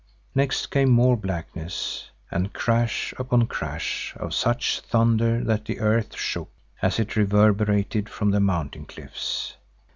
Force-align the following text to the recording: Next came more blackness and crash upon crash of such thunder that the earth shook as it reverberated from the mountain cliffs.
Next 0.33 0.71
came 0.71 0.89
more 0.89 1.15
blackness 1.15 2.09
and 2.31 2.51
crash 2.53 3.13
upon 3.19 3.45
crash 3.45 4.15
of 4.19 4.33
such 4.33 4.79
thunder 4.79 5.43
that 5.43 5.65
the 5.65 5.79
earth 5.79 6.15
shook 6.17 6.49
as 6.81 6.97
it 6.99 7.15
reverberated 7.15 8.09
from 8.09 8.31
the 8.31 8.39
mountain 8.39 8.85
cliffs. 8.87 9.57